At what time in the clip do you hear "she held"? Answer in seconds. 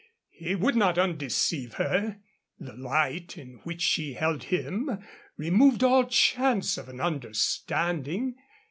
3.83-4.45